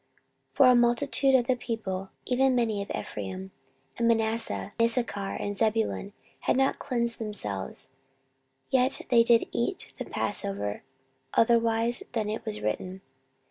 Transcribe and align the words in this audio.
14:030:018 0.55 0.55
For 0.57 0.65
a 0.65 0.75
multitude 0.75 1.35
of 1.35 1.45
the 1.45 1.55
people, 1.55 2.09
even 2.25 2.55
many 2.55 2.81
of 2.81 2.89
Ephraim, 2.89 3.51
and 3.99 4.07
Manasseh, 4.07 4.73
Issachar, 4.81 5.35
and 5.35 5.55
Zebulun, 5.55 6.13
had 6.39 6.57
not 6.57 6.79
cleansed 6.79 7.19
themselves, 7.19 7.91
yet 8.71 8.99
did 9.11 9.27
they 9.37 9.47
eat 9.51 9.93
the 9.99 10.05
passover 10.05 10.81
otherwise 11.35 12.01
than 12.13 12.31
it 12.31 12.43
was 12.47 12.61
written. 12.61 13.01